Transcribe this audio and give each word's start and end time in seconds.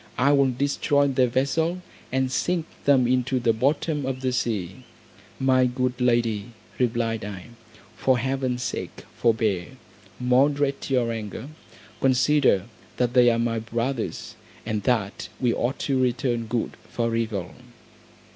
I 0.17 0.31
will 0.31 0.49
destroy 0.49 1.07
their 1.09 1.27
vessel, 1.27 1.83
and 2.11 2.31
sink 2.31 2.65
them 2.85 3.05
into 3.05 3.39
the 3.39 3.53
bottom 3.53 4.03
of 4.03 4.21
the 4.21 4.31
sea." 4.33 4.83
"My 5.39 5.67
good 5.67 6.01
lady," 6.01 6.53
replied 6.79 7.23
I, 7.23 7.49
"for 7.97 8.17
heaven's 8.17 8.63
sake 8.63 9.03
forbear; 9.15 9.77
moderate 10.19 10.89
your 10.89 11.11
anger, 11.11 11.49
consider 11.99 12.65
that 12.97 13.13
they 13.13 13.29
are 13.29 13.37
my 13.37 13.59
brothers, 13.59 14.33
and 14.65 14.81
that 14.89 15.29
we 15.39 15.53
ought 15.53 15.77
to 15.81 16.01
return 16.01 16.47
good 16.47 16.77
for 16.89 17.15
evil." 17.15 17.53